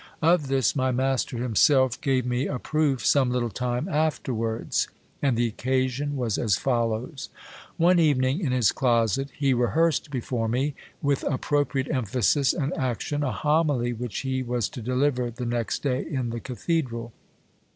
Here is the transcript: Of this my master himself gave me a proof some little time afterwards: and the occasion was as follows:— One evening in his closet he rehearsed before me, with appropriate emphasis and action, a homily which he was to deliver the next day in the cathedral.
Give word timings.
Of 0.23 0.47
this 0.47 0.75
my 0.75 0.91
master 0.91 1.37
himself 1.37 2.01
gave 2.01 2.25
me 2.25 2.47
a 2.47 2.57
proof 2.57 3.05
some 3.05 3.29
little 3.29 3.51
time 3.51 3.87
afterwards: 3.87 4.87
and 5.21 5.37
the 5.37 5.45
occasion 5.47 6.17
was 6.17 6.39
as 6.39 6.57
follows:— 6.57 7.29
One 7.77 7.99
evening 7.99 8.39
in 8.39 8.51
his 8.51 8.71
closet 8.71 9.29
he 9.37 9.53
rehearsed 9.53 10.09
before 10.09 10.47
me, 10.47 10.73
with 11.03 11.21
appropriate 11.29 11.91
emphasis 11.91 12.51
and 12.51 12.75
action, 12.75 13.21
a 13.21 13.31
homily 13.31 13.93
which 13.93 14.21
he 14.21 14.41
was 14.41 14.69
to 14.69 14.81
deliver 14.81 15.29
the 15.29 15.45
next 15.45 15.83
day 15.83 16.01
in 16.03 16.31
the 16.31 16.39
cathedral. 16.39 17.13